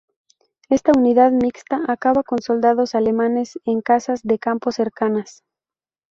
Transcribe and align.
Esta 0.71 0.93
unidad 0.97 1.31
mixta 1.31 1.79
acaba 1.87 2.23
con 2.23 2.39
soldados 2.41 2.95
alemanes 2.95 3.59
en 3.65 3.81
casas 3.81 4.21
de 4.23 4.39
campo 4.39 4.71
cercanas. 4.71 5.43